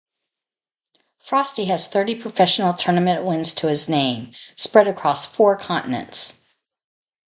[1.19, 6.39] Frost has thirty professional tournament wins to his name, spread across four continents.